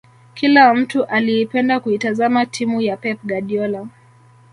[0.33, 3.87] Kila mtu aliipenda kuitazama timu ya pep guardiola